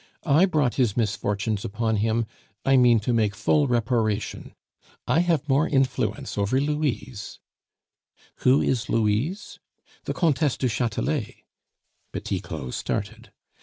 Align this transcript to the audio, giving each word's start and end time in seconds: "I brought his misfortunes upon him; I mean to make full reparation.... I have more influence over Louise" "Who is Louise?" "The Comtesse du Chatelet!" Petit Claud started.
"I 0.25 0.47
brought 0.47 0.73
his 0.81 0.97
misfortunes 0.97 1.63
upon 1.63 1.97
him; 1.97 2.25
I 2.65 2.75
mean 2.75 2.99
to 3.01 3.13
make 3.13 3.35
full 3.35 3.67
reparation.... 3.67 4.55
I 5.07 5.19
have 5.19 5.47
more 5.47 5.69
influence 5.69 6.39
over 6.39 6.59
Louise" 6.59 7.37
"Who 8.37 8.63
is 8.63 8.89
Louise?" 8.89 9.59
"The 10.05 10.15
Comtesse 10.15 10.57
du 10.57 10.69
Chatelet!" 10.69 11.43
Petit 12.11 12.39
Claud 12.39 12.73
started. 12.73 13.31